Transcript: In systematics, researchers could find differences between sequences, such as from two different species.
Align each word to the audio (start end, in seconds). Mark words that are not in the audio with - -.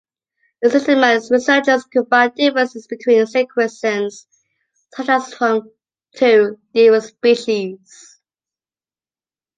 In 0.63 0.71
systematics, 0.71 1.29
researchers 1.29 1.83
could 1.83 2.07
find 2.09 2.33
differences 2.33 2.87
between 2.87 3.27
sequences, 3.27 4.25
such 4.95 5.07
as 5.09 5.31
from 5.31 5.71
two 6.15 6.57
different 6.73 7.03
species. 7.03 8.19